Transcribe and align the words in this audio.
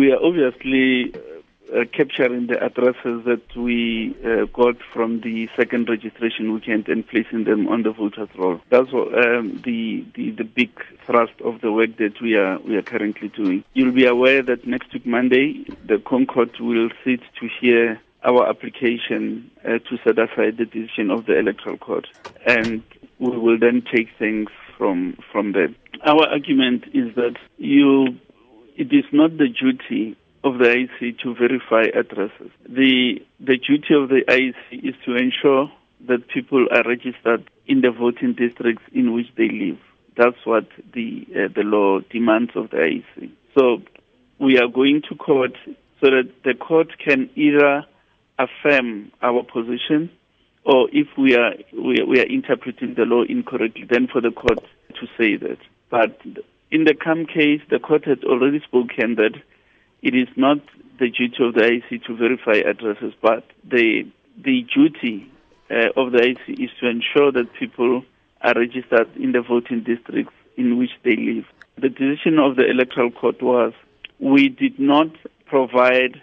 we 0.00 0.10
are 0.12 0.22
obviously 0.28 1.12
uh, 1.76 1.84
capturing 1.92 2.46
the 2.46 2.58
addresses 2.68 3.24
that 3.26 3.46
we 3.54 4.16
uh, 4.24 4.46
got 4.60 4.76
from 4.94 5.20
the 5.20 5.46
second 5.56 5.88
registration 5.88 6.52
weekend 6.54 6.88
and 6.88 7.06
placing 7.06 7.44
them 7.44 7.68
on 7.68 7.82
the 7.82 7.92
voters 7.92 8.30
roll. 8.36 8.60
That's 8.70 8.90
what, 8.90 9.08
um, 9.24 9.60
the, 9.64 10.04
the 10.14 10.30
the 10.30 10.44
big 10.44 10.70
thrust 11.06 11.36
of 11.44 11.60
the 11.60 11.70
work 11.70 11.96
that 11.98 12.16
we 12.20 12.34
are 12.34 12.58
we 12.60 12.76
are 12.76 12.82
currently 12.94 13.28
doing. 13.28 13.62
You'll 13.74 13.92
be 13.92 14.06
aware 14.06 14.42
that 14.42 14.66
next 14.66 14.92
week 14.94 15.06
Monday, 15.06 15.64
the 15.86 15.96
ConCourt 15.96 16.58
will 16.60 16.88
sit 17.04 17.20
to 17.38 17.48
hear 17.60 18.00
our 18.24 18.48
application 18.48 19.50
uh, 19.64 19.78
to 19.86 19.98
set 20.04 20.18
aside 20.18 20.56
the 20.56 20.68
decision 20.78 21.10
of 21.10 21.26
the 21.26 21.38
electoral 21.38 21.76
court, 21.76 22.06
and 22.46 22.82
we 23.18 23.36
will 23.36 23.58
then 23.58 23.82
take 23.94 24.08
things 24.18 24.48
from 24.76 25.16
from 25.30 25.52
there. 25.52 25.68
Our 26.04 26.26
argument 26.26 26.84
is 26.94 27.14
that 27.16 27.36
you, 27.58 28.16
it 28.80 28.90
is 28.94 29.04
not 29.12 29.36
the 29.36 29.48
duty 29.48 30.16
of 30.42 30.56
the 30.56 30.64
IEC 30.64 31.18
to 31.18 31.34
verify 31.34 31.82
addresses. 31.94 32.50
The 32.66 33.22
the 33.38 33.58
duty 33.58 33.92
of 33.94 34.08
the 34.08 34.22
IEC 34.26 34.88
is 34.88 34.94
to 35.04 35.16
ensure 35.16 35.70
that 36.08 36.26
people 36.28 36.66
are 36.72 36.82
registered 36.88 37.48
in 37.66 37.82
the 37.82 37.90
voting 37.90 38.32
districts 38.32 38.82
in 38.94 39.12
which 39.12 39.26
they 39.36 39.50
live. 39.50 39.78
That's 40.16 40.46
what 40.46 40.66
the 40.94 41.26
uh, 41.30 41.48
the 41.54 41.62
law 41.62 42.00
demands 42.00 42.52
of 42.54 42.70
the 42.70 42.78
IEC. 42.78 43.30
So 43.54 43.82
we 44.38 44.58
are 44.58 44.68
going 44.68 45.02
to 45.10 45.14
court 45.14 45.56
so 46.00 46.06
that 46.06 46.30
the 46.42 46.54
court 46.54 46.88
can 46.98 47.28
either 47.36 47.84
affirm 48.38 49.12
our 49.20 49.42
position 49.42 50.10
or 50.64 50.88
if 50.90 51.08
we 51.18 51.36
are 51.36 51.52
we, 51.74 52.02
we 52.02 52.18
are 52.18 52.26
interpreting 52.26 52.94
the 52.94 53.04
law 53.04 53.24
incorrectly, 53.24 53.84
then 53.84 54.06
for 54.06 54.22
the 54.22 54.30
court 54.30 54.64
to 54.98 55.06
say 55.18 55.36
that. 55.36 55.58
But 55.90 56.18
in 56.70 56.84
the 56.84 56.94
Kham 56.94 57.26
case, 57.26 57.60
the 57.68 57.78
court 57.78 58.04
has 58.04 58.18
already 58.24 58.60
spoken 58.60 59.16
that 59.16 59.34
it 60.02 60.14
is 60.14 60.28
not 60.36 60.58
the 60.98 61.10
duty 61.10 61.36
of 61.40 61.54
the 61.54 61.64
IC 61.64 62.04
to 62.04 62.16
verify 62.16 62.58
addresses, 62.68 63.14
but 63.20 63.44
the 63.64 64.06
the 64.42 64.66
duty 64.74 65.30
uh, 65.70 65.88
of 65.96 66.12
the 66.12 66.22
IC 66.22 66.60
is 66.60 66.70
to 66.80 66.88
ensure 66.88 67.32
that 67.32 67.52
people 67.58 68.02
are 68.42 68.54
registered 68.54 69.14
in 69.16 69.32
the 69.32 69.42
voting 69.42 69.82
districts 69.82 70.32
in 70.56 70.78
which 70.78 70.90
they 71.04 71.16
live. 71.16 71.44
The 71.76 71.88
decision 71.88 72.38
of 72.38 72.56
the 72.56 72.68
electoral 72.68 73.10
court 73.10 73.42
was 73.42 73.72
we 74.18 74.48
did 74.48 74.78
not 74.78 75.08
provide 75.46 76.22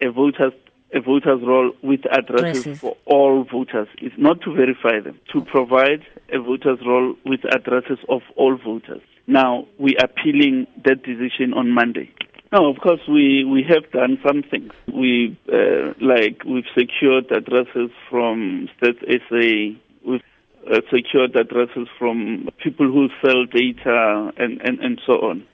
a 0.00 0.10
voters 0.10 0.52
a 0.94 1.00
voters 1.00 1.40
roll 1.42 1.72
with 1.82 2.00
addresses 2.10 2.66
Addresses. 2.66 2.80
for 2.80 2.96
all 3.06 3.44
voters. 3.44 3.88
It's 3.96 4.14
not 4.18 4.42
to 4.42 4.54
verify 4.54 5.00
them, 5.00 5.18
to 5.32 5.40
provide 5.40 6.04
a 6.30 6.38
voters 6.38 6.80
roll 6.84 7.14
with 7.24 7.40
addresses 7.46 7.98
of 8.10 8.20
all 8.36 8.56
voters. 8.56 9.00
Now 9.26 9.66
we 9.78 9.96
are 9.96 10.06
appealing 10.06 10.66
that 10.84 11.02
decision 11.02 11.54
on 11.54 11.70
Monday. 11.70 12.10
No, 12.52 12.68
of 12.68 12.78
course 12.80 13.00
we, 13.08 13.44
we 13.44 13.64
have 13.68 13.90
done 13.92 14.18
some 14.26 14.42
things. 14.42 14.72
We 14.92 15.38
uh, 15.50 15.94
like 16.00 16.44
we've 16.44 16.66
secured 16.76 17.30
addresses 17.30 17.90
from 18.10 18.68
Stats 18.76 19.00
SA. 19.00 19.78
We've 20.04 20.22
uh, 20.70 20.80
secured 20.92 21.34
addresses 21.34 21.88
from 21.98 22.48
people 22.62 22.86
who 22.86 23.08
sell 23.24 23.46
data 23.46 24.32
and, 24.36 24.60
and, 24.60 24.80
and 24.80 25.00
so 25.06 25.14
on. 25.14 25.46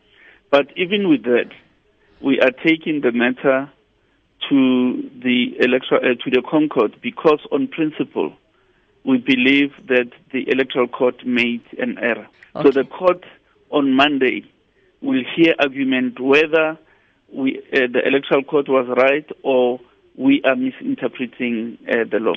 But 0.51 0.67
even 0.77 1.09
with 1.09 1.23
that, 1.25 1.51
we 2.21 2.41
are 2.41 2.51
taking 2.51 3.01
the 3.03 3.13
matter 3.13 3.71
to 4.49 5.11
the 5.23 5.57
electoral 5.61 6.01
uh, 6.01 6.15
to 6.25 6.31
the 6.31 6.43
ConCourt 6.43 7.01
because 7.01 7.41
on 7.53 7.69
principle 7.69 8.33
we 9.05 9.19
believe 9.19 9.71
that 9.87 10.11
the 10.33 10.51
electoral 10.51 10.89
court 10.89 11.25
made 11.25 11.63
an 11.79 11.97
error. 11.99 12.27
So 12.63 12.71
the 12.73 12.85
court 12.85 13.25
on 13.71 13.93
Monday 13.93 14.45
we'll 15.01 15.25
hear 15.37 15.55
argument 15.59 16.19
whether 16.21 16.79
we 17.33 17.59
uh, 17.73 17.87
the 17.93 18.01
electoral 18.07 18.43
court 18.43 18.69
was 18.69 18.87
right 18.97 19.29
or 19.43 19.81
we 20.17 20.43
are 20.45 20.57
misinterpreting 20.57 21.79
uh, 21.89 22.05
the 22.11 22.19
law. 22.19 22.35